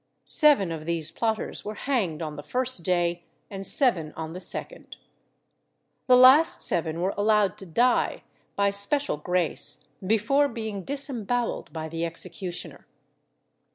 [0.25, 4.95] Seven of these plotters were hanged on the first day, and seven on the second.
[6.07, 8.23] The last seven were allowed to die,
[8.55, 12.87] by special grace, before being disembowelled by the executioner.